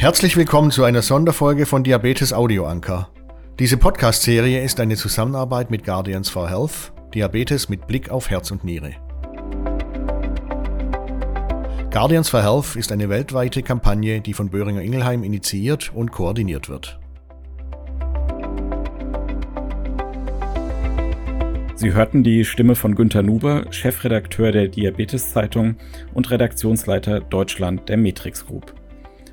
[0.00, 3.08] Herzlich willkommen zu einer Sonderfolge von Diabetes Audio Anker.
[3.58, 8.62] Diese Podcast-Serie ist eine Zusammenarbeit mit Guardians for Health, Diabetes mit Blick auf Herz und
[8.62, 8.92] Niere.
[11.90, 17.00] Guardians for Health ist eine weltweite Kampagne, die von Böhringer Ingelheim initiiert und koordiniert wird.
[21.74, 25.74] Sie hörten die Stimme von Günter Nuber, Chefredakteur der Diabetes-Zeitung
[26.14, 28.77] und Redaktionsleiter Deutschland der Matrix Group.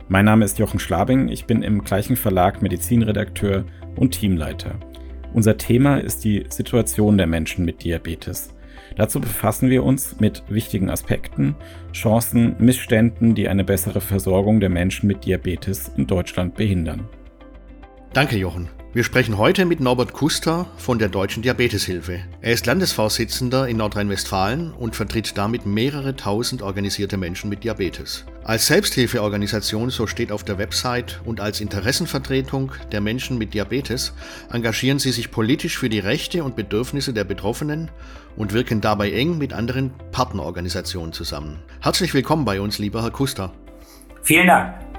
[0.08, 4.76] Mein Name ist Jochen Schlabing, ich bin im gleichen Verlag Medizinredakteur und Teamleiter.
[5.34, 8.54] Unser Thema ist die Situation der Menschen mit Diabetes.
[8.98, 11.56] Dazu befassen wir uns mit wichtigen Aspekten,
[11.92, 17.10] Chancen, Missständen, die eine bessere Versorgung der Menschen mit Diabetes in Deutschland behindern.
[18.14, 18.70] Danke, Jochen.
[18.96, 22.22] Wir sprechen heute mit Norbert Kuster von der Deutschen Diabeteshilfe.
[22.40, 28.24] Er ist Landesvorsitzender in Nordrhein-Westfalen und vertritt damit mehrere tausend organisierte Menschen mit Diabetes.
[28.46, 34.14] Als Selbsthilfeorganisation, so steht auf der Website, und als Interessenvertretung der Menschen mit Diabetes
[34.50, 37.92] engagieren sie sich politisch für die Rechte und Bedürfnisse der Betroffenen
[38.38, 41.60] und wirken dabei eng mit anderen Partnerorganisationen zusammen.
[41.82, 43.52] Herzlich willkommen bei uns, lieber Herr Kuster.
[44.24, 44.95] Vielen Dank.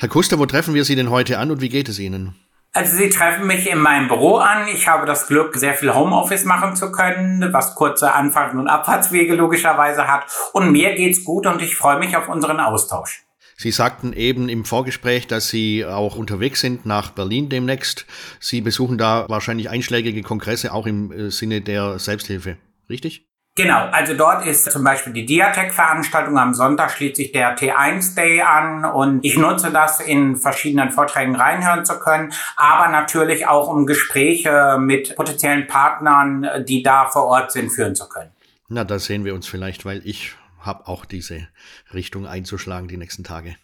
[0.00, 2.36] Herr Kuster, wo treffen wir Sie denn heute an und wie geht es Ihnen?
[2.72, 4.68] Also Sie treffen mich in meinem Büro an.
[4.68, 9.34] Ich habe das Glück, sehr viel Homeoffice machen zu können, was kurze Anfangs- und Abfahrtswege
[9.34, 10.26] logischerweise hat.
[10.52, 13.24] Und mir geht's gut und ich freue mich auf unseren Austausch.
[13.56, 18.06] Sie sagten eben im Vorgespräch, dass Sie auch unterwegs sind nach Berlin demnächst.
[18.38, 22.56] Sie besuchen da wahrscheinlich einschlägige Kongresse auch im äh, Sinne der Selbsthilfe,
[22.88, 23.27] richtig?
[23.58, 26.38] Genau, also dort ist zum Beispiel die Diatec-Veranstaltung.
[26.38, 31.34] Am Sonntag schließt sich der T1 Day an und ich nutze das in verschiedenen Vorträgen
[31.34, 37.50] reinhören zu können, aber natürlich auch um Gespräche mit potenziellen Partnern, die da vor Ort
[37.50, 38.30] sind, führen zu können.
[38.68, 41.48] Na, da sehen wir uns vielleicht, weil ich habe auch diese
[41.92, 43.56] Richtung einzuschlagen die nächsten Tage.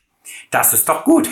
[0.50, 1.28] Das ist doch gut.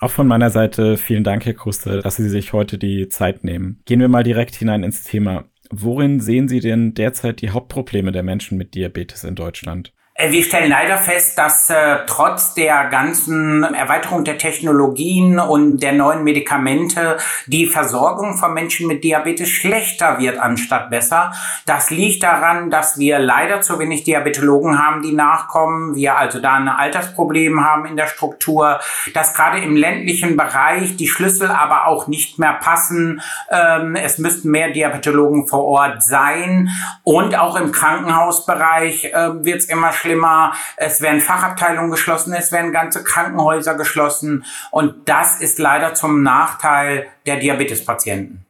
[0.00, 3.82] Auch von meiner Seite vielen Dank, Herr Kruste, dass Sie sich heute die Zeit nehmen.
[3.84, 5.44] Gehen wir mal direkt hinein ins Thema.
[5.74, 9.94] Worin sehen Sie denn derzeit die Hauptprobleme der Menschen mit Diabetes in Deutschland?
[10.14, 15.92] Äh, wir stellen leider fest, dass äh, trotz der ganzen Erweiterung der Technologien und der
[15.92, 21.32] neuen Medikamente die Versorgung von Menschen mit Diabetes schlechter wird anstatt besser.
[21.64, 25.94] Das liegt daran, dass wir leider zu wenig Diabetologen haben, die nachkommen.
[25.94, 28.80] Wir also da ein Altersproblem haben in der Struktur,
[29.14, 33.22] dass gerade im ländlichen Bereich die Schlüssel aber auch nicht mehr passen.
[33.50, 36.68] Ähm, es müssten mehr Diabetologen vor Ort sein
[37.02, 40.54] und auch im Krankenhausbereich äh, wird es immer schlimmer.
[40.76, 44.44] Es werden Fachabteilungen geschlossen, es werden ganze Krankenhäuser geschlossen.
[44.70, 48.44] Und das ist leider zum Nachteil der Diabetespatienten.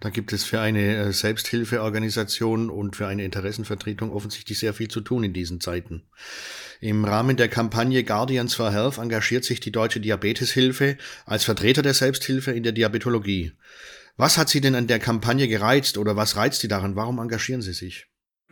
[0.00, 5.00] Da gibt es für eine äh, Selbsthilfeorganisation und für eine Interessenvertretung offensichtlich sehr viel zu
[5.00, 6.02] tun in diesen Zeiten.
[6.80, 11.94] Im Rahmen der Kampagne Guardians for Health engagiert sich die Deutsche Diabeteshilfe als Vertreter der
[11.94, 13.52] Selbsthilfe in der Diabetologie.
[14.16, 16.96] Was hat Sie denn an der Kampagne gereizt oder was reizt Sie daran?
[16.96, 18.06] Warum engagieren Sie sich?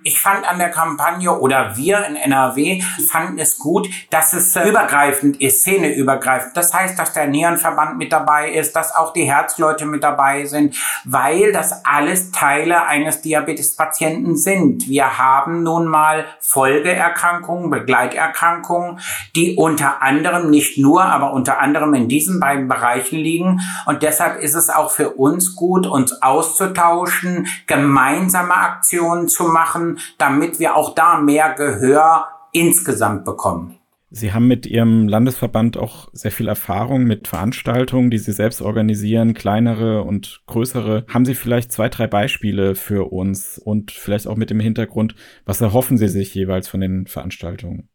[0.05, 5.41] Ich fand an der Kampagne oder wir in NRW fanden es gut, dass es übergreifend
[5.41, 6.57] ist, szeneübergreifend.
[6.57, 10.77] Das heißt, dass der Nierenverband mit dabei ist, dass auch die Herzleute mit dabei sind,
[11.05, 14.89] weil das alles Teile eines Diabetespatienten sind.
[14.89, 18.99] Wir haben nun mal Folgeerkrankungen, Begleiterkrankungen,
[19.37, 23.61] die unter anderem nicht nur, aber unter anderem in diesen beiden Bereichen liegen.
[23.87, 30.59] Und deshalb ist es auch für uns gut, uns auszutauschen, gemeinsame Aktionen zu machen, damit
[30.59, 33.79] wir auch da mehr Gehör insgesamt bekommen.
[34.15, 39.33] Sie haben mit Ihrem Landesverband auch sehr viel Erfahrung mit Veranstaltungen, die Sie selbst organisieren,
[39.33, 41.07] kleinere und größere.
[41.09, 45.15] Haben Sie vielleicht zwei, drei Beispiele für uns und vielleicht auch mit dem Hintergrund,
[45.47, 47.89] was erhoffen Sie sich jeweils von den Veranstaltungen?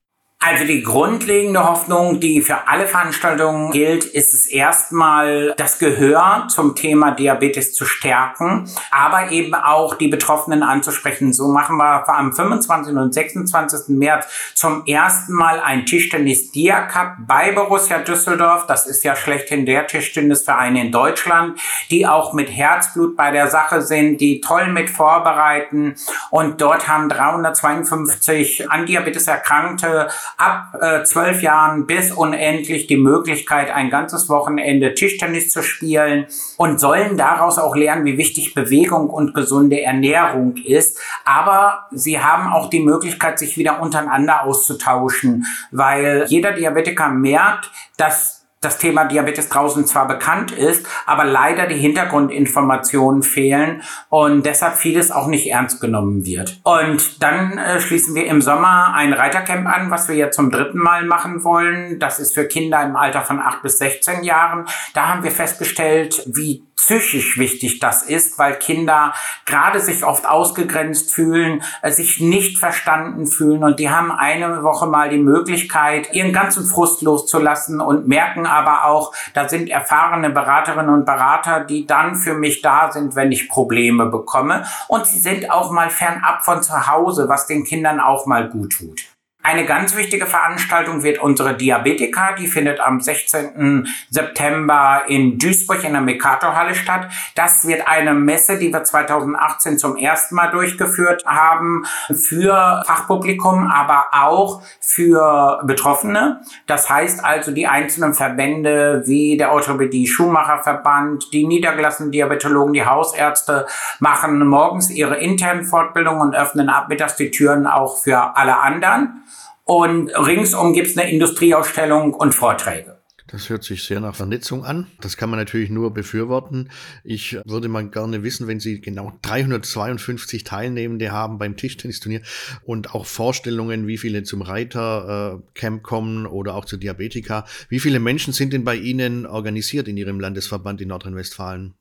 [0.50, 6.74] Also die grundlegende Hoffnung, die für alle Veranstaltungen gilt, ist es erstmal das Gehör zum
[6.74, 11.34] Thema Diabetes zu stärken, aber eben auch die Betroffenen anzusprechen.
[11.34, 12.96] So machen wir am 25.
[12.96, 13.90] und 26.
[13.98, 18.68] März zum ersten Mal ein Tischtennis-Dia-Cup bei Borussia Düsseldorf.
[18.68, 21.60] Das ist ja schlechthin der Tischtennisverein in Deutschland,
[21.92, 25.96] die auch mit Herzblut bei der Sache sind, die toll mit vorbereiten.
[26.30, 30.08] Und dort haben 352 an Diabetes Erkrankte
[30.38, 36.28] ab äh, zwölf Jahren bis unendlich die Möglichkeit, ein ganzes Wochenende Tischtennis zu spielen
[36.58, 41.00] und sollen daraus auch lernen, wie wichtig Bewegung und gesunde Ernährung ist.
[41.26, 48.37] Aber sie haben auch die Möglichkeit, sich wieder untereinander auszutauschen, weil jeder Diabetiker merkt, dass
[48.62, 55.12] das Thema Diabetes draußen zwar bekannt ist, aber leider die Hintergrundinformationen fehlen und deshalb vieles
[55.12, 56.60] auch nicht ernst genommen wird.
[56.64, 60.80] Und dann äh, schließen wir im Sommer ein Reitercamp an, was wir jetzt zum dritten
[60.80, 62.00] Mal machen wollen.
[62.00, 64.66] Das ist für Kinder im Alter von 8 bis 16 Jahren.
[64.94, 69.14] Da haben wir festgestellt, wie psychisch wichtig das ist, weil Kinder
[69.46, 74.88] gerade sich oft ausgegrenzt fühlen, äh, sich nicht verstanden fühlen und die haben eine Woche
[74.88, 80.94] mal die Möglichkeit, ihren ganzen Frust loszulassen und merken aber auch, da sind erfahrene Beraterinnen
[80.94, 85.52] und Berater, die dann für mich da sind, wenn ich Probleme bekomme und sie sind
[85.52, 89.17] auch mal fernab von zu Hause, was den Kindern auch mal gut tut.
[89.48, 93.88] Eine ganz wichtige Veranstaltung wird unsere Diabetika, die findet am 16.
[94.10, 97.08] September in Duisburg in der Mercator-Halle statt.
[97.34, 104.08] Das wird eine Messe, die wir 2018 zum ersten Mal durchgeführt haben, für Fachpublikum, aber
[104.12, 106.42] auch für Betroffene.
[106.66, 113.66] Das heißt also, die einzelnen Verbände wie der Orthopädie Schuhmacherverband, die niedergelassenen Diabetologen, die Hausärzte
[114.02, 119.24] machen morgens ihre internen Fortbildungen und öffnen ab mittags die Türen auch für alle anderen.
[119.68, 122.98] Und ringsum gibt es eine Industrieausstellung und Vorträge.
[123.28, 124.88] Das hört sich sehr nach Vernetzung an.
[125.02, 126.70] Das kann man natürlich nur befürworten.
[127.04, 132.22] Ich würde mal gerne wissen, wenn Sie genau 352 Teilnehmende haben beim Tischtennisturnier
[132.64, 137.46] und auch Vorstellungen, wie viele zum Reitercamp kommen oder auch zu Diabetika.
[137.68, 141.74] Wie viele Menschen sind denn bei Ihnen organisiert in Ihrem Landesverband in Nordrhein-Westfalen?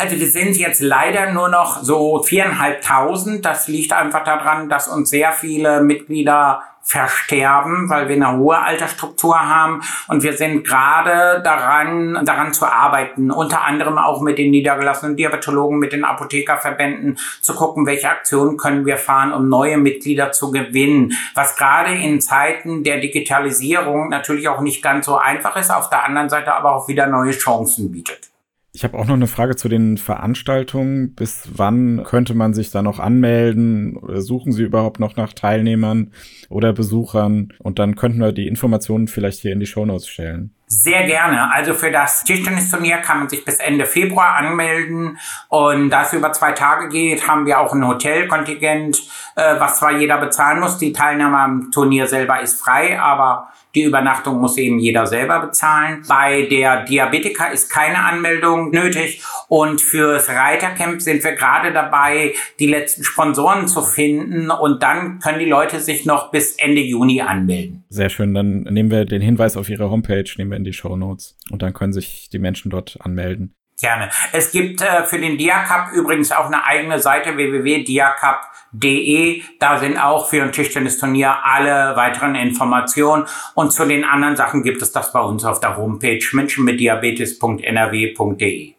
[0.00, 3.44] Also wir sind jetzt leider nur noch so viereinhalbtausend.
[3.44, 9.38] Das liegt einfach daran, dass uns sehr viele Mitglieder versterben, weil wir eine hohe Altersstruktur
[9.38, 15.16] haben und wir sind gerade daran, daran zu arbeiten, unter anderem auch mit den niedergelassenen
[15.16, 20.50] Diabetologen, mit den Apothekerverbänden zu gucken, welche Aktionen können wir fahren, um neue Mitglieder zu
[20.50, 25.90] gewinnen, was gerade in Zeiten der Digitalisierung natürlich auch nicht ganz so einfach ist, auf
[25.90, 28.30] der anderen Seite aber auch wieder neue Chancen bietet.
[28.72, 31.14] Ich habe auch noch eine Frage zu den Veranstaltungen.
[31.14, 33.98] Bis wann könnte man sich da noch anmelden?
[34.20, 36.12] Suchen Sie überhaupt noch nach Teilnehmern
[36.48, 37.52] oder Besuchern?
[37.58, 40.54] Und dann könnten wir die Informationen vielleicht hier in die Shownotes stellen.
[40.72, 41.52] Sehr gerne.
[41.52, 45.18] Also für das Tischtennisturnier kann man sich bis Ende Februar anmelden.
[45.48, 49.02] Und da es über zwei Tage geht, haben wir auch ein Hotelkontingent,
[49.34, 50.78] äh, was zwar jeder bezahlen muss.
[50.78, 56.04] Die Teilnahme am Turnier selber ist frei, aber die Übernachtung muss eben jeder selber bezahlen.
[56.08, 59.22] Bei der Diabetika ist keine Anmeldung nötig.
[59.48, 64.50] Und fürs Reitercamp sind wir gerade dabei, die letzten Sponsoren zu finden.
[64.50, 67.84] Und dann können die Leute sich noch bis Ende Juni anmelden.
[67.88, 68.34] Sehr schön.
[68.34, 71.36] Dann nehmen wir den Hinweis auf Ihre Homepage, nehmen wir in die Show Notes.
[71.50, 73.54] Und dann können sich die Menschen dort anmelden.
[73.80, 74.10] Gerne.
[74.32, 79.42] Es gibt äh, für den Diacup übrigens auch eine eigene Seite www.diacup.de.
[79.58, 83.24] Da sind auch für ein Tischtennisturnier alle weiteren Informationen.
[83.54, 88.74] Und zu den anderen Sachen gibt es das bei uns auf der Homepage menschenmitdiabetes.nrw.de.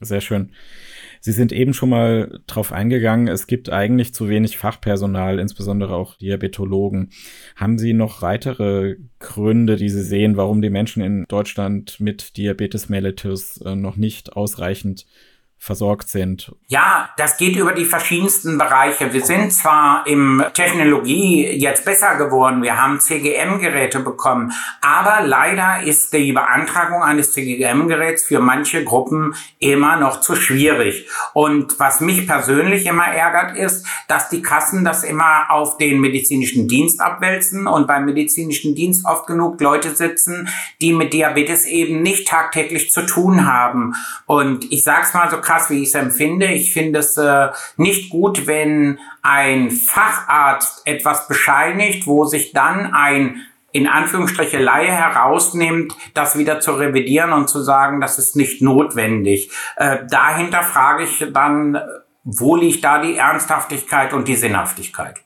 [0.00, 0.52] Sehr schön.
[1.20, 6.16] Sie sind eben schon mal drauf eingegangen, es gibt eigentlich zu wenig Fachpersonal, insbesondere auch
[6.16, 7.10] Diabetologen.
[7.56, 12.88] Haben Sie noch weitere Gründe, die Sie sehen, warum die Menschen in Deutschland mit Diabetes
[12.88, 15.06] mellitus äh, noch nicht ausreichend
[15.62, 16.52] versorgt sind?
[16.68, 19.12] Ja, das geht über die verschiedensten Bereiche.
[19.12, 26.14] Wir sind zwar im Technologie jetzt besser geworden, wir haben CGM-Geräte bekommen, aber leider ist
[26.14, 31.06] die Beantragung eines CGM-Geräts für manche Gruppen immer noch zu schwierig.
[31.34, 36.68] Und was mich persönlich immer ärgert, ist, dass die Kassen das immer auf den medizinischen
[36.68, 40.48] Dienst abwälzen und beim medizinischen Dienst oft genug Leute sitzen,
[40.80, 43.94] die mit Diabetes eben nicht tagtäglich zu tun haben.
[44.24, 46.46] Und ich sag's mal so krass, wie ich es empfinde.
[46.46, 53.42] Ich finde es äh, nicht gut, wenn ein Facharzt etwas bescheinigt, wo sich dann ein
[53.72, 59.50] in Anführungsstriche Laie herausnimmt, das wieder zu revidieren und zu sagen, das ist nicht notwendig.
[59.76, 61.80] Äh, dahinter frage ich dann,
[62.24, 65.20] wo liegt da die Ernsthaftigkeit und die Sinnhaftigkeit?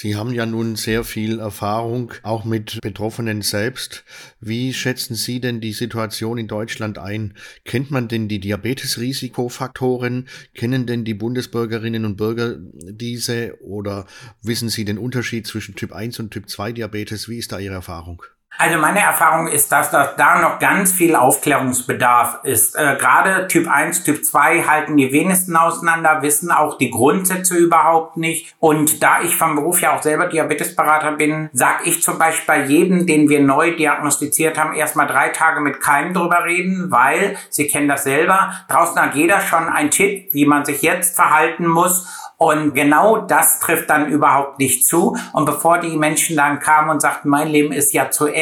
[0.00, 4.04] Sie haben ja nun sehr viel Erfahrung, auch mit Betroffenen selbst.
[4.38, 7.34] Wie schätzen Sie denn die Situation in Deutschland ein?
[7.64, 10.28] Kennt man denn die Diabetesrisikofaktoren?
[10.54, 13.60] Kennen denn die Bundesbürgerinnen und Bürger diese?
[13.60, 14.06] Oder
[14.40, 17.28] wissen Sie den Unterschied zwischen Typ 1 und Typ 2 Diabetes?
[17.28, 18.22] Wie ist da Ihre Erfahrung?
[18.56, 22.74] Also meine Erfahrung ist, dass, dass da noch ganz viel Aufklärungsbedarf ist.
[22.76, 28.16] Äh, Gerade Typ 1, Typ 2 halten die wenigsten auseinander, wissen auch die Grundsätze überhaupt
[28.16, 28.56] nicht.
[28.58, 32.64] Und da ich vom Beruf ja auch selber Diabetesberater bin, sage ich zum Beispiel bei
[32.64, 37.68] jedem, den wir neu diagnostiziert haben, erstmal drei Tage mit keinem drüber reden, weil, Sie
[37.68, 42.06] kennen das selber, draußen hat jeder schon einen Tipp, wie man sich jetzt verhalten muss.
[42.38, 45.16] Und genau das trifft dann überhaupt nicht zu.
[45.32, 48.37] Und bevor die Menschen dann kamen und sagten, mein Leben ist ja zu Ende,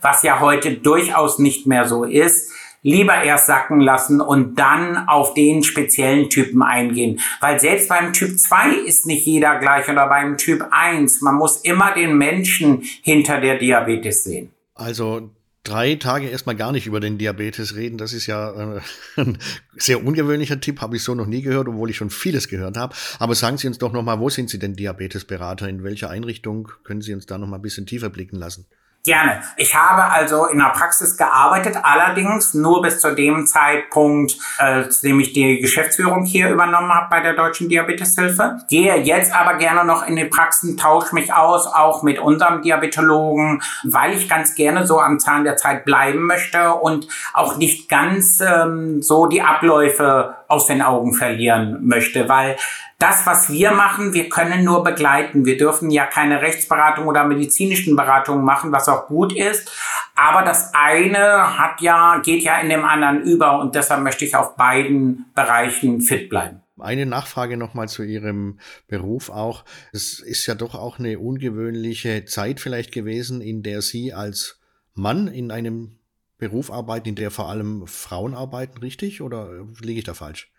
[0.00, 2.50] was ja heute durchaus nicht mehr so ist,
[2.86, 7.20] lieber erst sacken lassen und dann auf den speziellen Typen eingehen.
[7.40, 11.20] Weil selbst beim Typ 2 ist nicht jeder gleich oder beim Typ 1.
[11.20, 14.52] Man muss immer den Menschen hinter der Diabetes sehen.
[14.74, 15.30] Also
[15.64, 18.80] drei Tage erstmal gar nicht über den Diabetes reden, das ist ja äh,
[19.16, 19.38] ein
[19.76, 22.94] sehr ungewöhnlicher Tipp, habe ich so noch nie gehört, obwohl ich schon vieles gehört habe.
[23.18, 25.68] Aber sagen Sie uns doch nochmal, wo sind Sie denn Diabetesberater?
[25.68, 28.66] In welcher Einrichtung können Sie uns da nochmal ein bisschen tiefer blicken lassen?
[29.06, 29.40] Gerne.
[29.56, 35.06] Ich habe also in der Praxis gearbeitet, allerdings nur bis zu dem Zeitpunkt, äh, zu
[35.06, 38.58] dem ich die Geschäftsführung hier übernommen habe bei der Deutschen Diabeteshilfe.
[38.68, 43.62] Gehe jetzt aber gerne noch in die Praxen, tausche mich aus, auch mit unserem Diabetologen,
[43.84, 48.40] weil ich ganz gerne so am Zahn der Zeit bleiben möchte und auch nicht ganz
[48.40, 52.56] ähm, so die Abläufe aus den Augen verlieren möchte, weil
[52.98, 55.44] das, was wir machen, wir können nur begleiten.
[55.44, 59.70] Wir dürfen ja keine Rechtsberatung oder medizinischen Beratungen machen, was auch gut ist.
[60.14, 64.34] Aber das eine hat ja, geht ja in dem anderen über und deshalb möchte ich
[64.34, 66.62] auf beiden Bereichen fit bleiben.
[66.78, 69.64] Eine Nachfrage nochmal zu Ihrem Beruf auch.
[69.92, 74.60] Es ist ja doch auch eine ungewöhnliche Zeit vielleicht gewesen, in der Sie als
[74.94, 75.98] Mann in einem
[76.38, 79.22] Beruf arbeiten, in der vor allem Frauen arbeiten, richtig?
[79.22, 79.48] Oder
[79.80, 80.50] liege ich da falsch?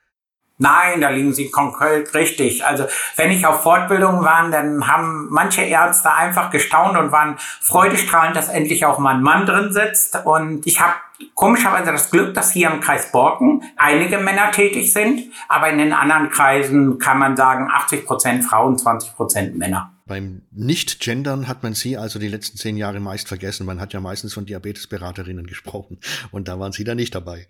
[0.60, 2.66] Nein, da liegen Sie konkret richtig.
[2.66, 8.36] Also wenn ich auf Fortbildungen war, dann haben manche Ärzte einfach gestaunt und waren freudestrahlend,
[8.36, 10.26] dass endlich auch mal ein Mann drin sitzt.
[10.26, 10.96] Und ich habe
[11.36, 15.94] komischerweise das Glück, dass hier im Kreis Borken einige Männer tätig sind, aber in den
[15.94, 19.97] anderen Kreisen kann man sagen 80 Prozent Frauen, 20 Prozent Männer.
[20.08, 23.66] Beim Nicht-Gendern hat man Sie also die letzten zehn Jahre meist vergessen.
[23.66, 26.00] Man hat ja meistens von Diabetesberaterinnen gesprochen
[26.32, 27.48] und da waren Sie da nicht dabei.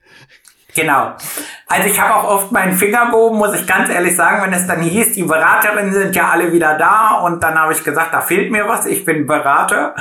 [0.78, 1.14] Genau.
[1.70, 4.68] Also ich habe auch oft meinen Finger gehoben, muss ich ganz ehrlich sagen, wenn es
[4.68, 8.22] dann hieß, die Beraterinnen sind ja alle wieder da und dann habe ich gesagt, da
[8.22, 9.94] fehlt mir was, ich bin Berater.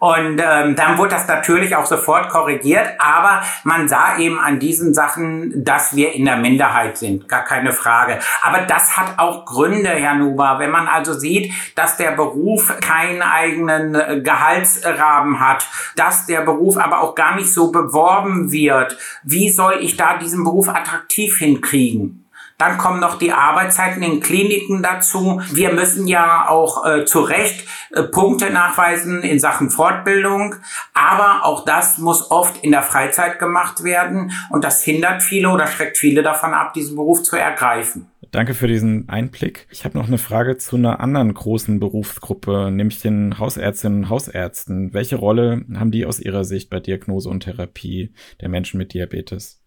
[0.00, 4.92] Und ähm, dann wurde das natürlich auch sofort korrigiert, aber man sah eben an diesen
[4.92, 8.18] Sachen, dass wir in der Minderheit sind, gar keine Frage.
[8.42, 10.56] Aber das hat auch Gründe, Herr Nuber.
[10.58, 16.76] Wenn man also sieht, dass der Beruf keinen eigenen äh, Gehaltsrahmen hat, dass der Beruf
[16.76, 22.24] aber auch gar nicht so beworben wird, wie soll ich da diesen Beruf attraktiv hinkriegen.
[22.58, 25.40] Dann kommen noch die Arbeitszeiten in Kliniken dazu.
[25.52, 30.54] Wir müssen ja auch äh, zu Recht äh, Punkte nachweisen in Sachen Fortbildung.
[30.94, 34.30] Aber auch das muss oft in der Freizeit gemacht werden.
[34.50, 38.06] Und das hindert viele oder schreckt viele davon ab, diesen Beruf zu ergreifen.
[38.30, 39.66] Danke für diesen Einblick.
[39.70, 44.92] Ich habe noch eine Frage zu einer anderen großen Berufsgruppe, nämlich den Hausärztinnen und Hausärzten.
[44.92, 49.63] Welche Rolle haben die aus Ihrer Sicht bei Diagnose und Therapie der Menschen mit Diabetes?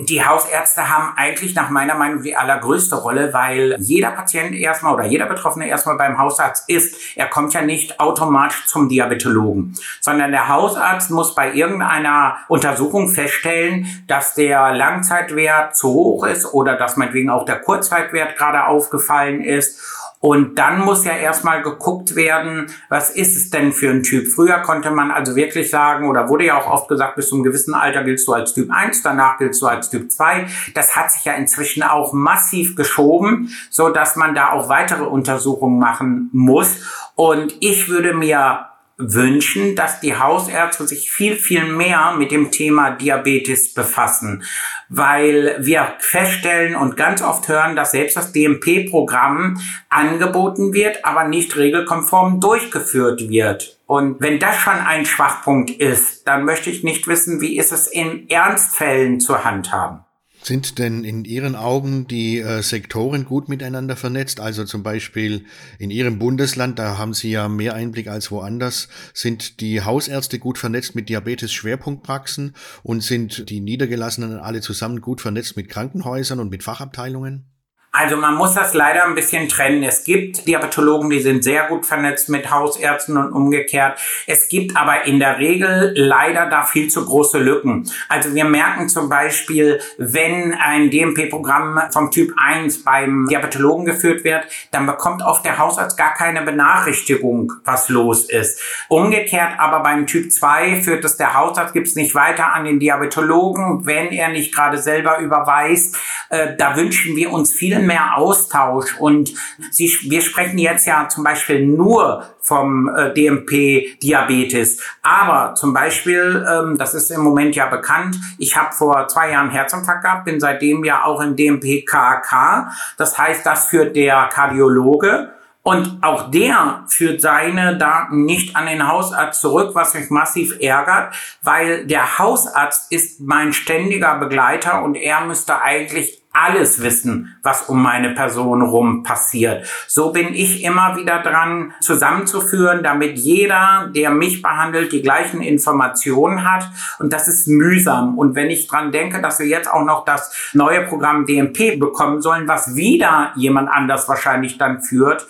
[0.00, 5.04] Die Hausärzte haben eigentlich nach meiner Meinung die allergrößte Rolle, weil jeder Patient erstmal oder
[5.04, 6.94] jeder Betroffene erstmal beim Hausarzt ist.
[7.16, 13.88] Er kommt ja nicht automatisch zum Diabetologen, sondern der Hausarzt muss bei irgendeiner Untersuchung feststellen,
[14.06, 19.80] dass der Langzeitwert zu hoch ist oder dass meinetwegen auch der Kurzzeitwert gerade aufgefallen ist
[20.20, 24.26] und dann muss ja erstmal geguckt werden, was ist es denn für ein Typ?
[24.26, 27.44] Früher konnte man also wirklich sagen, oder wurde ja auch oft gesagt, bis zu einem
[27.44, 30.46] gewissen Alter giltst du als Typ 1, danach giltst du als Typ 2.
[30.74, 35.78] Das hat sich ja inzwischen auch massiv geschoben, so dass man da auch weitere Untersuchungen
[35.78, 37.10] machen muss.
[37.14, 38.67] Und ich würde mir
[38.98, 44.42] wünschen, dass die Hausärzte sich viel, viel mehr mit dem Thema Diabetes befassen,
[44.88, 51.56] weil wir feststellen und ganz oft hören, dass selbst das DMP-Programm angeboten wird, aber nicht
[51.56, 53.78] regelkonform durchgeführt wird.
[53.86, 57.86] Und wenn das schon ein Schwachpunkt ist, dann möchte ich nicht wissen, wie ist es
[57.86, 60.00] in Ernstfällen zu handhaben.
[60.48, 64.40] Sind denn in Ihren Augen die äh, Sektoren gut miteinander vernetzt?
[64.40, 65.44] Also zum Beispiel
[65.78, 70.56] in Ihrem Bundesland, da haben Sie ja mehr Einblick als woanders, sind die Hausärzte gut
[70.56, 76.62] vernetzt mit Diabetes-Schwerpunktpraxen und sind die Niedergelassenen alle zusammen gut vernetzt mit Krankenhäusern und mit
[76.62, 77.44] Fachabteilungen?
[77.90, 79.82] Also man muss das leider ein bisschen trennen.
[79.82, 83.98] Es gibt Diabetologen, die sind sehr gut vernetzt mit Hausärzten und umgekehrt.
[84.26, 87.90] Es gibt aber in der Regel leider da viel zu große Lücken.
[88.10, 94.44] Also wir merken zum Beispiel, wenn ein DMP-Programm vom Typ 1 beim Diabetologen geführt wird,
[94.70, 98.60] dann bekommt oft der Hausarzt gar keine Benachrichtigung, was los ist.
[98.88, 102.80] Umgekehrt aber beim Typ 2 führt es der Hausarzt, gibt es nicht weiter an den
[102.80, 105.96] Diabetologen, wenn er nicht gerade selber überweist.
[106.28, 109.32] Äh, da wünschen wir uns viele viel mehr Austausch und
[109.70, 114.80] Sie, wir sprechen jetzt ja zum Beispiel nur vom äh, DMP-Diabetes.
[115.02, 119.50] Aber zum Beispiel, ähm, das ist im Moment ja bekannt, ich habe vor zwei Jahren
[119.50, 122.70] Herzinfarkt gehabt, bin seitdem ja auch im DMP-KK.
[122.96, 125.32] Das heißt, das führt der Kardiologe.
[125.62, 131.14] Und auch der führt seine Daten nicht an den Hausarzt zurück, was mich massiv ärgert,
[131.42, 137.82] weil der Hausarzt ist mein ständiger Begleiter und er müsste eigentlich alles wissen, was um
[137.82, 139.66] meine Person rum passiert.
[139.86, 146.50] So bin ich immer wieder dran zusammenzuführen, damit jeder, der mich behandelt, die gleichen Informationen
[146.50, 146.68] hat.
[146.98, 148.18] Und das ist mühsam.
[148.18, 152.22] Und wenn ich dran denke, dass wir jetzt auch noch das neue Programm DMP bekommen
[152.22, 155.26] sollen, was wieder jemand anders wahrscheinlich dann führt,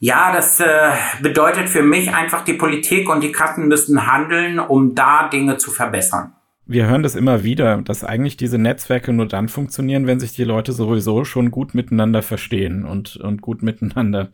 [0.00, 4.94] ja, das äh, bedeutet für mich einfach, die Politik und die Kassen müssen handeln, um
[4.94, 6.34] da Dinge zu verbessern
[6.68, 10.44] wir hören das immer wieder, dass eigentlich diese Netzwerke nur dann funktionieren, wenn sich die
[10.44, 14.30] Leute sowieso schon gut miteinander verstehen und, und gut miteinander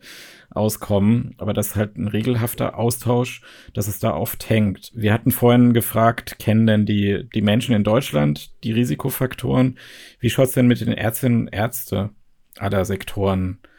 [0.49, 1.33] auskommen.
[1.37, 3.41] Aber das ist halt ein regelhafter Austausch,
[3.73, 4.91] dass es da oft hängt.
[4.93, 9.77] Wir hatten vorhin gefragt, kennen denn die, die Menschen in Deutschland die Risikofaktoren?
[10.19, 12.09] Wie schaut's denn mit den Ärztinnen und Ärzten
[12.57, 13.74] aller Sektoren aus?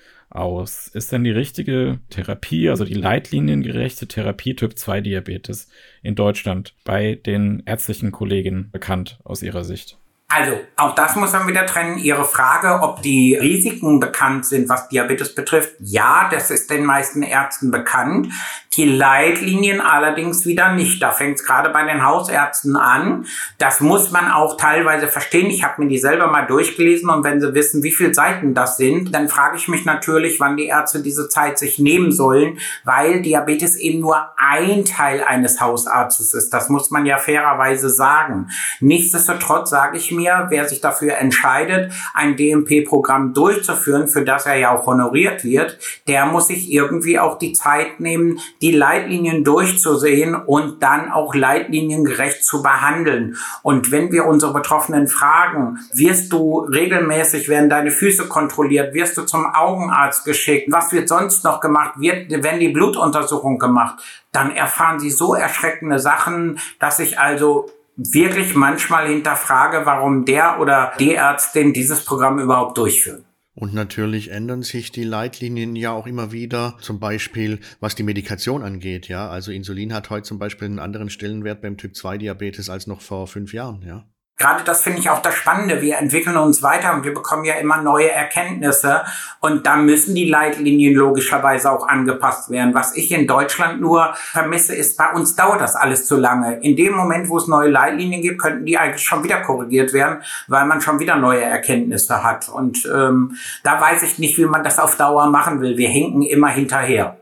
[0.89, 5.69] Ist denn die richtige Therapie, also die leitliniengerechte Therapie Typ 2 Diabetes
[6.03, 9.99] in Deutschland bei den ärztlichen Kolleginnen bekannt aus Ihrer Sicht?
[10.29, 11.99] Also, auch das muss man wieder trennen.
[11.99, 15.75] Ihre Frage, ob die Risiken bekannt sind, was Diabetes betrifft.
[15.79, 18.33] Ja, das ist den meisten Ärzten bekannt.
[18.77, 21.01] Die Leitlinien allerdings wieder nicht.
[21.01, 23.27] Da fängt es gerade bei den Hausärzten an.
[23.59, 25.47] Das muss man auch teilweise verstehen.
[25.47, 28.77] Ich habe mir die selber mal durchgelesen und wenn sie wissen, wie viele Seiten das
[28.77, 33.23] sind, dann frage ich mich natürlich, wann die Ärzte diese Zeit sich nehmen sollen, weil
[33.23, 36.51] Diabetes eben nur ein Teil eines Hausarztes ist.
[36.51, 38.51] Das muss man ja fairerweise sagen.
[38.81, 44.77] Nichtsdestotrotz sage ich mir, wer sich dafür entscheidet, ein DMP-Programm durchzuführen, für das er ja
[44.77, 50.83] auch honoriert wird, der muss sich irgendwie auch die Zeit nehmen, die Leitlinien durchzusehen und
[50.83, 53.37] dann auch leitliniengerecht zu behandeln.
[53.63, 59.23] Und wenn wir unsere Betroffenen fragen, wirst du regelmäßig, werden deine Füße kontrolliert, wirst du
[59.23, 65.01] zum Augenarzt geschickt, was wird sonst noch gemacht, wird, wenn die Blutuntersuchung gemacht, dann erfahren
[65.01, 71.73] sie so erschreckende Sachen, dass ich also wirklich manchmal hinterfrage, warum der oder die Ärztin
[71.73, 73.25] dieses Programm überhaupt durchführen.
[73.55, 78.63] Und natürlich ändern sich die Leitlinien ja auch immer wieder, zum Beispiel was die Medikation
[78.63, 79.09] angeht.
[79.09, 82.87] Ja, also Insulin hat heute zum Beispiel einen anderen Stellenwert beim Typ 2 Diabetes als
[82.87, 83.81] noch vor fünf Jahren.
[83.81, 84.05] Ja.
[84.39, 85.81] Gerade das finde ich auch das Spannende.
[85.81, 89.03] Wir entwickeln uns weiter und wir bekommen ja immer neue Erkenntnisse.
[89.41, 92.75] Und da müssen die Leitlinien logischerweise auch angepasst werden.
[92.75, 96.61] Was ich in Deutschland nur vermisse, ist, bei uns dauert das alles zu lange.
[96.61, 100.23] In dem Moment, wo es neue Leitlinien gibt, könnten die eigentlich schon wieder korrigiert werden,
[100.49, 102.51] weil man schon wieder neue Erkenntnisse hat.
[102.51, 105.79] Und ähm, da weiß ich nicht, wie man das auf Dauer machen will.
[105.79, 107.17] Wir hinken immer hinterher.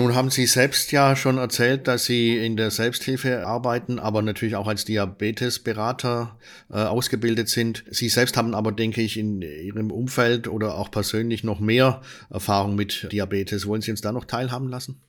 [0.00, 4.56] Nun haben Sie selbst ja schon erzählt, dass Sie in der Selbsthilfe arbeiten, aber natürlich
[4.56, 6.38] auch als Diabetesberater
[6.70, 7.84] äh, ausgebildet sind.
[7.90, 12.76] Sie selbst haben aber, denke ich, in Ihrem Umfeld oder auch persönlich noch mehr Erfahrung
[12.76, 13.66] mit Diabetes.
[13.66, 15.02] Wollen Sie uns da noch teilhaben lassen?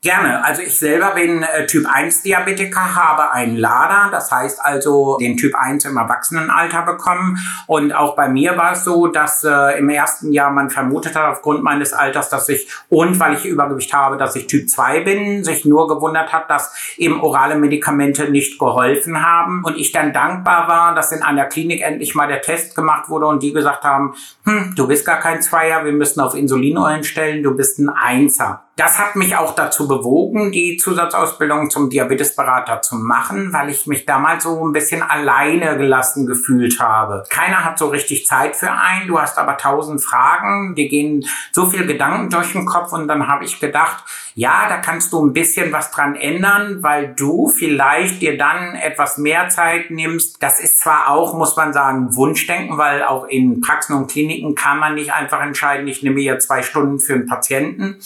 [0.00, 0.44] Gerne.
[0.44, 5.36] Also ich selber bin äh, Typ 1 Diabetiker, habe einen LADA, das heißt also den
[5.36, 7.36] Typ 1 im Erwachsenenalter bekommen.
[7.66, 11.24] Und auch bei mir war es so, dass äh, im ersten Jahr man vermutet hat
[11.24, 15.42] aufgrund meines Alters, dass ich und weil ich Übergewicht habe, dass ich Typ 2 bin,
[15.42, 19.64] sich nur gewundert hat, dass eben orale Medikamente nicht geholfen haben.
[19.64, 23.26] Und ich dann dankbar war, dass in einer Klinik endlich mal der Test gemacht wurde
[23.26, 27.42] und die gesagt haben, hm, du bist gar kein Zweier, wir müssen auf Insulin stellen,
[27.42, 28.67] du bist ein Einser.
[28.78, 34.06] Das hat mich auch dazu bewogen, die Zusatzausbildung zum Diabetesberater zu machen, weil ich mich
[34.06, 37.24] damals so ein bisschen alleine gelassen gefühlt habe.
[37.28, 41.68] Keiner hat so richtig Zeit für einen, du hast aber tausend Fragen, dir gehen so
[41.68, 44.04] viel Gedanken durch den Kopf und dann habe ich gedacht,
[44.36, 49.18] ja, da kannst du ein bisschen was dran ändern, weil du vielleicht dir dann etwas
[49.18, 50.40] mehr Zeit nimmst.
[50.40, 54.78] Das ist zwar auch, muss man sagen, Wunschdenken, weil auch in Praxen und Kliniken kann
[54.78, 57.98] man nicht einfach entscheiden, ich nehme hier zwei Stunden für einen Patienten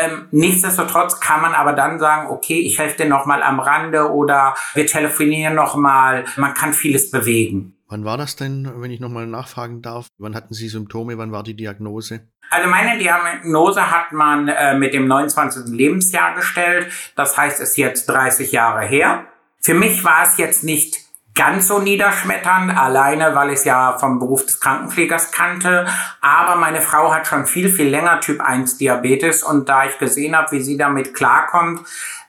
[0.00, 4.54] ähm, nichtsdestotrotz kann man aber dann sagen, okay, ich helfe dir nochmal am Rande oder
[4.74, 6.24] wir telefonieren nochmal.
[6.36, 7.74] Man kann vieles bewegen.
[7.88, 10.08] Wann war das denn, wenn ich nochmal nachfragen darf?
[10.18, 11.16] Wann hatten Sie Symptome?
[11.16, 12.28] Wann war die Diagnose?
[12.50, 15.74] Also meine Diagnose hat man äh, mit dem 29.
[15.74, 16.92] Lebensjahr gestellt.
[17.16, 19.26] Das heißt, es ist jetzt 30 Jahre her.
[19.60, 21.07] Für mich war es jetzt nicht
[21.38, 25.86] ganz so niederschmetternd, alleine weil ich es ja vom Beruf des Krankenpflegers kannte.
[26.20, 30.36] Aber meine Frau hat schon viel, viel länger Typ 1 Diabetes und da ich gesehen
[30.36, 31.80] habe, wie sie damit klarkommt,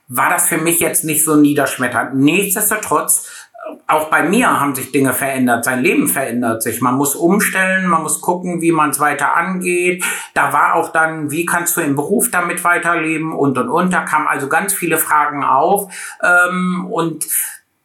[0.08, 2.15] war das für mich jetzt nicht so niederschmetternd.
[2.15, 3.28] Nichtsdestotrotz,
[3.88, 6.82] auch bei mir haben sich Dinge verändert, sein Leben verändert sich.
[6.82, 10.04] Man muss umstellen, man muss gucken, wie man es weiter angeht.
[10.34, 13.93] Da war auch dann, wie kannst du im Beruf damit weiterleben und und und.
[13.93, 15.91] Da kamen also ganz viele Fragen auf.
[16.24, 17.26] Ähm, und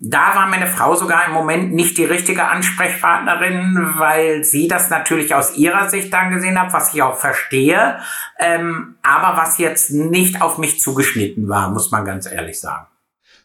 [0.06, 5.34] Da war meine Frau sogar im Moment nicht die richtige Ansprechpartnerin, weil sie das natürlich
[5.34, 7.98] aus ihrer Sicht dann gesehen hat, was ich auch verstehe,
[8.38, 12.86] ähm, aber was jetzt nicht auf mich zugeschnitten war, muss man ganz ehrlich sagen.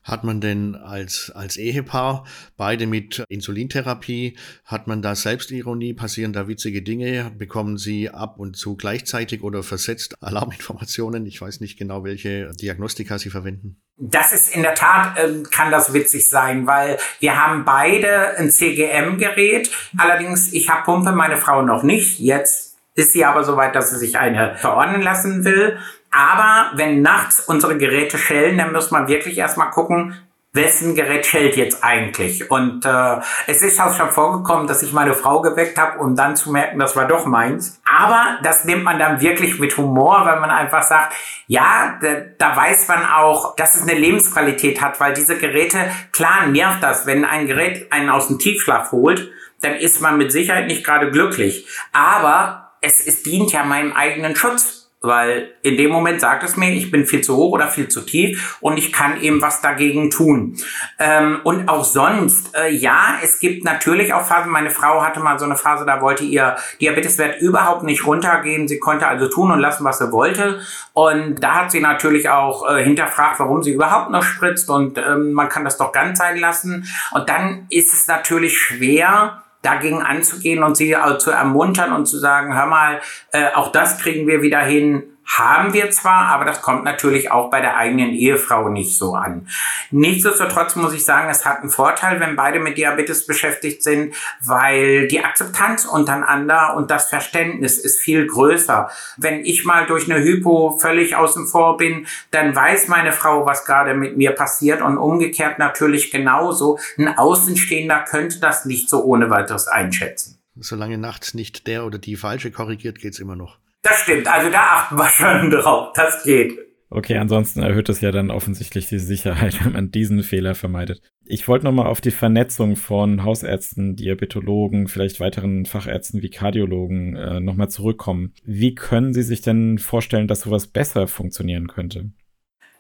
[0.04, 2.26] Hat man denn als, als Ehepaar,
[2.58, 5.94] beide mit Insulintherapie, hat man da Selbstironie?
[5.94, 7.32] Passieren da witzige Dinge?
[7.38, 11.26] Bekommen Sie ab und zu gleichzeitig oder versetzt Alarminformationen?
[11.26, 13.82] Ich weiß nicht genau, welche Diagnostika Sie verwenden.
[13.98, 18.50] Das ist in der Tat, äh, kann das witzig sein, weil wir haben beide ein
[18.50, 19.70] CGM-Gerät.
[19.98, 22.20] Allerdings, ich habe Pumpe, meine Frau noch nicht.
[22.20, 25.78] Jetzt ist sie aber so weit, dass sie sich eine verordnen lassen will.
[26.12, 30.15] Aber wenn nachts unsere Geräte schellen, dann muss man wirklich erstmal gucken,
[30.52, 32.50] wessen Gerät schellt jetzt eigentlich.
[32.50, 36.36] Und äh, es ist auch schon vorgekommen, dass ich meine Frau geweckt habe, um dann
[36.36, 37.80] zu merken, das war doch meins.
[37.86, 41.13] Aber das nimmt man dann wirklich mit Humor, weil man einfach sagt,
[41.45, 46.48] ja, da, da weiß man auch, dass es eine Lebensqualität hat, weil diese Geräte, klar
[46.48, 50.67] nervt das, wenn ein Gerät einen aus dem Tiefschlaf holt, dann ist man mit Sicherheit
[50.67, 51.67] nicht gerade glücklich.
[51.93, 56.72] Aber es, es dient ja meinem eigenen Schutz weil in dem Moment sagt es mir,
[56.72, 60.10] ich bin viel zu hoch oder viel zu tief und ich kann eben was dagegen
[60.10, 60.58] tun.
[61.00, 65.40] Ähm, und auch sonst, äh, ja, es gibt natürlich auch Phasen, meine Frau hatte mal
[65.40, 68.68] so eine Phase, da wollte ihr Diabeteswert überhaupt nicht runtergehen.
[68.68, 70.60] Sie konnte also tun und lassen, was sie wollte.
[70.94, 75.32] Und da hat sie natürlich auch äh, hinterfragt, warum sie überhaupt noch spritzt und ähm,
[75.32, 76.88] man kann das doch ganz sein lassen.
[77.12, 82.56] Und dann ist es natürlich schwer, dagegen anzugehen und sie zu ermuntern und zu sagen,
[82.56, 85.04] hör mal, äh, auch das kriegen wir wieder hin,
[85.38, 89.48] haben wir zwar, aber das kommt natürlich auch bei der eigenen Ehefrau nicht so an.
[89.92, 95.08] Nichtsdestotrotz muss ich sagen, es hat einen Vorteil, wenn beide mit Diabetes beschäftigt sind, weil
[95.08, 98.89] die Akzeptanz untereinander und das Verständnis ist viel größer.
[99.18, 103.65] Wenn ich mal durch eine Hypo völlig außen vor bin, dann weiß meine Frau, was
[103.65, 106.80] gerade mit mir passiert und umgekehrt natürlich genauso.
[106.98, 110.39] Ein Außenstehender könnte das nicht so ohne weiteres einschätzen.
[110.56, 113.60] Solange nachts nicht der oder die falsche korrigiert, geht's immer noch.
[113.82, 115.94] Das stimmt, also da achten wir schon drauf.
[115.94, 116.58] Das geht.
[116.92, 121.02] Okay, ansonsten erhöht es ja dann offensichtlich die Sicherheit, wenn man diesen Fehler vermeidet.
[121.24, 127.39] Ich wollte nochmal auf die Vernetzung von Hausärzten, Diabetologen, vielleicht weiteren Fachärzten wie Kardiologen äh,
[127.39, 128.34] nochmal zurückkommen.
[128.44, 132.10] Wie können Sie sich denn vorstellen, dass sowas besser funktionieren könnte?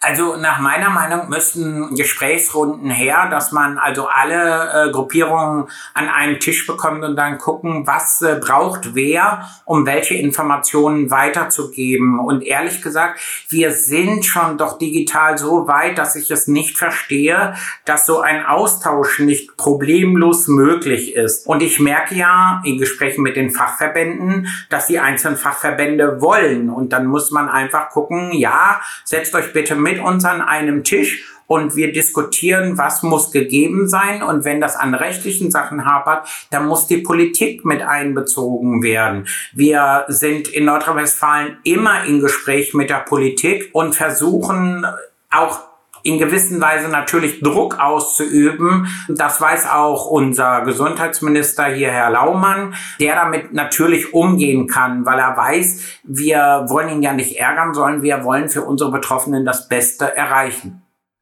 [0.01, 6.39] Also nach meiner Meinung müssten Gesprächsrunden her, dass man also alle äh, Gruppierungen an einen
[6.39, 12.17] Tisch bekommt und dann gucken, was äh, braucht wer, um welche Informationen weiterzugeben.
[12.17, 17.55] Und ehrlich gesagt, wir sind schon doch digital so weit, dass ich es nicht verstehe,
[17.83, 21.45] dass so ein Austausch nicht problemlos möglich ist.
[21.45, 26.69] Und ich merke ja in Gesprächen mit den Fachverbänden, dass die einzelnen Fachverbände wollen.
[26.69, 30.83] Und dann muss man einfach gucken, ja, setzt euch bitte mit mit uns an einem
[30.83, 34.21] Tisch und wir diskutieren, was muss gegeben sein.
[34.21, 39.27] Und wenn das an rechtlichen Sachen hapert, dann muss die Politik mit einbezogen werden.
[39.53, 44.85] Wir sind in Nordrhein-Westfalen immer in Gespräch mit der Politik und versuchen
[45.31, 45.68] auch
[46.09, 48.87] in gewissen Weise natürlich Druck auszuüben.
[49.07, 55.37] Das weiß auch unser Gesundheitsminister hier, Herr Laumann, der damit natürlich umgehen kann, weil er
[55.37, 60.15] weiß, wir wollen ihn ja nicht ärgern, sondern wir wollen für unsere Betroffenen das Beste
[60.15, 60.81] erreichen.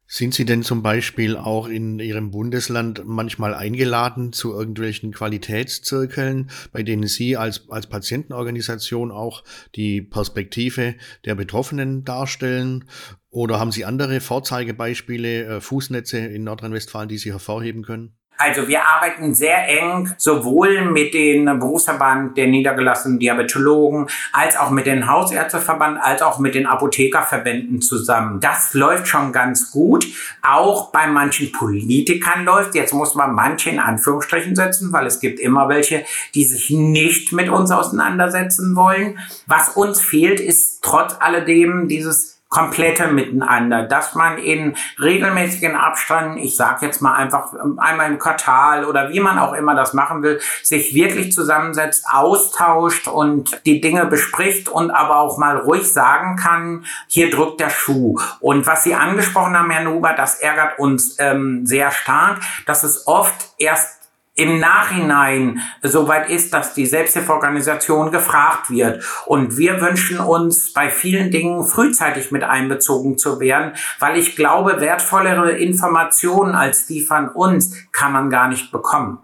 [0.10, 6.82] Sind Sie denn zum Beispiel auch in Ihrem Bundesland manchmal eingeladen zu irgendwelchen Qualitätszirkeln, bei
[6.82, 9.44] denen Sie als, als Patientenorganisation auch
[9.76, 12.86] die Perspektive der Betroffenen darstellen?
[13.30, 18.16] Oder haben Sie andere Vorzeigebeispiele, äh, Fußnetze in Nordrhein-Westfalen, die Sie hervorheben können?
[18.38, 24.86] Also wir arbeiten sehr eng sowohl mit dem Berufsverband der niedergelassenen Diabetologen als auch mit
[24.86, 28.40] dem Hausärzteverband als auch mit den Apothekerverbänden zusammen.
[28.40, 30.06] Das läuft schon ganz gut.
[30.44, 32.76] Auch bei manchen Politikern läuft.
[32.76, 37.34] Jetzt muss man manche in Anführungsstrichen setzen, weil es gibt immer welche, die sich nicht
[37.34, 39.18] mit uns auseinandersetzen wollen.
[39.48, 46.56] Was uns fehlt, ist trotz alledem dieses komplette Miteinander, dass man in regelmäßigen Abständen, ich
[46.56, 50.40] sage jetzt mal einfach einmal im Quartal oder wie man auch immer das machen will,
[50.64, 56.86] sich wirklich zusammensetzt, austauscht und die Dinge bespricht und aber auch mal ruhig sagen kann,
[57.08, 58.20] hier drückt der Schuh.
[58.40, 63.06] Und was Sie angesprochen haben, Herr Nuber, das ärgert uns ähm, sehr stark, dass es
[63.06, 63.97] oft erst
[64.38, 69.04] im Nachhinein soweit ist, dass die Selbsthilfeorganisation gefragt wird.
[69.26, 74.80] Und wir wünschen uns bei vielen Dingen frühzeitig mit einbezogen zu werden, weil ich glaube,
[74.80, 79.20] wertvollere Informationen als die von uns kann man gar nicht bekommen.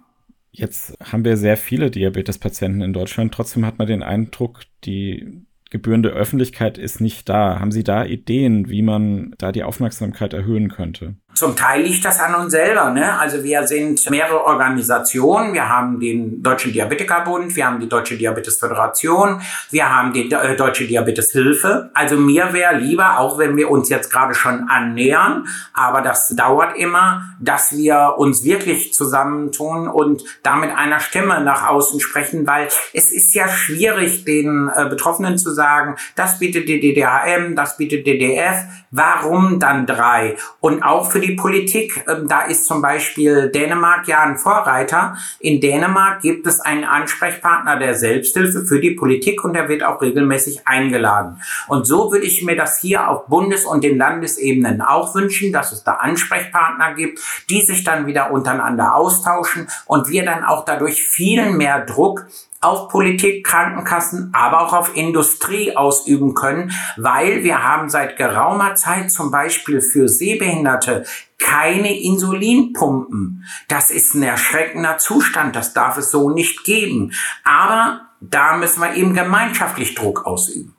[0.52, 3.34] Jetzt haben wir sehr viele Diabetespatienten in Deutschland.
[3.34, 7.60] Trotzdem hat man den Eindruck, die gebührende Öffentlichkeit ist nicht da.
[7.60, 11.15] Haben Sie da Ideen, wie man da die Aufmerksamkeit erhöhen könnte?
[11.36, 12.91] Zum Teil liegt das an uns selber.
[12.91, 13.17] Ne?
[13.17, 15.54] Also wir sind mehrere Organisationen.
[15.54, 19.41] Wir haben den Deutschen Diabetikerbund, wir haben die Deutsche Diabetesföderation,
[19.72, 21.89] wir haben die äh, Deutsche Diabeteshilfe.
[21.93, 26.78] Also mir wäre lieber, auch wenn wir uns jetzt gerade schon annähern, aber das dauert
[26.78, 32.67] immer, dass wir uns wirklich zusammentun und da mit einer Stimme nach außen sprechen, weil
[32.93, 38.06] es ist ja schwierig, den äh, Betroffenen zu sagen, das bietet die DDHM, das bietet
[38.06, 38.58] DDF,
[38.91, 40.38] warum dann drei?
[40.60, 42.04] Und auch für die Politik.
[42.08, 45.18] Ähm, da ist zum Beispiel Dänemark ja ein Vorreiter.
[45.40, 50.02] In Dänemark gibt es einen Ansprechpartner der Selbsthilfe für die Politik und der wird auch
[50.02, 51.42] regelmäßig eingeladen.
[51.68, 55.72] Und so würde ich mir das hier auf Bundes- und den Landesebenen auch wünschen, dass
[55.72, 61.04] es da Ansprechpartner gibt, die sich dann wieder untereinander austauschen und wir dann auch dadurch
[61.04, 62.28] viel mehr Druck
[62.63, 69.12] auf Politik, Krankenkassen, aber auch auf Industrie ausüben können, weil wir haben seit geraumer Zeit
[69.12, 71.06] zum Beispiel für Sehbehinderte
[71.39, 73.45] keine Insulinpumpen.
[73.67, 77.12] Das ist ein erschreckender Zustand, das darf es so nicht geben.
[77.43, 80.73] Aber da müssen wir eben gemeinschaftlich Druck ausüben.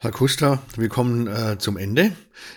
[0.00, 2.12] Herr Kuster, wir kommen äh, zum Ende.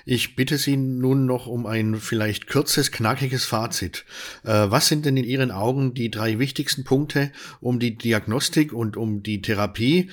[0.06, 4.06] Ich bitte Sie nun noch um ein vielleicht kurzes, knackiges Fazit.
[4.44, 8.96] Äh, was sind denn in Ihren Augen die drei wichtigsten Punkte, um die Diagnostik und
[8.96, 10.12] um die Therapie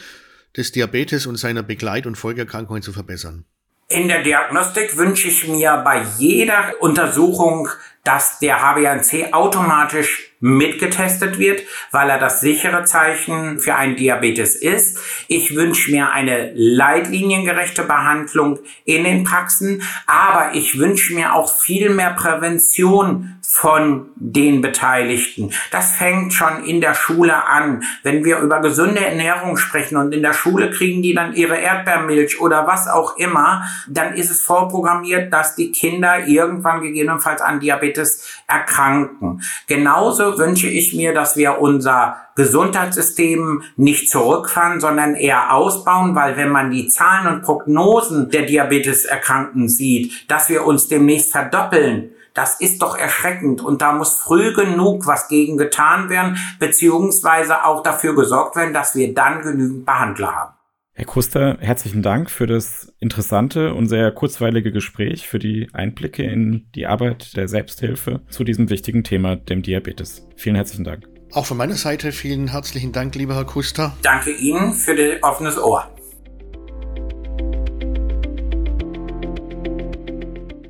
[0.56, 3.44] des Diabetes und seiner Begleit- und Folgeerkrankungen zu verbessern?
[3.88, 7.68] In der Diagnostik wünsche ich mir bei jeder Untersuchung,
[8.09, 14.99] dass der HbA1c automatisch mitgetestet wird, weil er das sichere Zeichen für einen Diabetes ist.
[15.27, 21.90] Ich wünsche mir eine leitliniengerechte Behandlung in den Praxen, aber ich wünsche mir auch viel
[21.90, 25.51] mehr Prävention von den Beteiligten.
[25.73, 27.83] Das fängt schon in der Schule an.
[28.05, 32.40] Wenn wir über gesunde Ernährung sprechen und in der Schule kriegen die dann ihre Erdbeermilch
[32.40, 38.29] oder was auch immer, dann ist es vorprogrammiert, dass die Kinder irgendwann gegebenenfalls an Diabetes
[38.47, 39.42] erkranken.
[39.66, 46.51] Genauso wünsche ich mir, dass wir unser Gesundheitssystem nicht zurückfahren, sondern eher ausbauen, weil wenn
[46.51, 52.83] man die Zahlen und Prognosen der Diabeteserkrankten sieht, dass wir uns demnächst verdoppeln, das ist
[52.83, 58.55] doch erschreckend und da muss früh genug was gegen getan werden, beziehungsweise auch dafür gesorgt
[58.55, 60.55] werden, dass wir dann genügend Behandler haben.
[60.92, 66.68] Herr Kuster, herzlichen Dank für das interessante und sehr kurzweilige Gespräch, für die Einblicke in
[66.77, 70.24] die Arbeit der Selbsthilfe zu diesem wichtigen Thema, dem Diabetes.
[70.37, 71.09] Vielen herzlichen Dank.
[71.33, 73.96] Auch von meiner Seite vielen herzlichen Dank, lieber Herr Kuster.
[74.03, 75.88] Danke Ihnen für das offenes Ohr.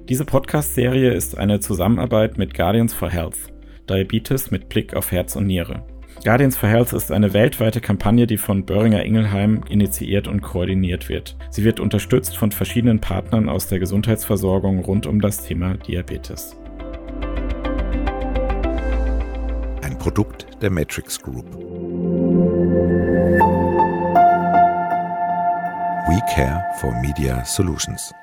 [0.08, 3.36] Diese Podcast-Serie ist eine Zusammenarbeit mit Guardians for Health,
[3.90, 5.82] Diabetes mit Blick auf Herz und Niere.
[6.24, 11.36] Guardians for Health ist eine weltweite Kampagne, die von Böhringer Ingelheim initiiert und koordiniert wird.
[11.50, 16.56] Sie wird unterstützt von verschiedenen Partnern aus der Gesundheitsversorgung rund um das Thema Diabetes.
[19.82, 21.44] Ein Produkt der Matrix Group.
[26.08, 28.14] We Care for Media Solutions.